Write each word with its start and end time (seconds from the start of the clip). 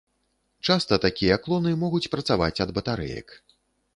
Часта 0.67 0.97
такія 1.03 1.35
клоны 1.43 1.75
могуць 1.83 2.11
працаваць 2.15 2.61
ад 2.65 2.69
батарэек. 2.79 3.27